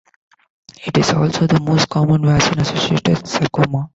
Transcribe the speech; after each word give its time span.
It 0.83 0.97
is 0.97 1.11
also 1.13 1.45
the 1.45 1.59
most 1.59 1.87
common 1.87 2.25
vaccine-associated 2.25 3.27
sarcoma. 3.27 3.87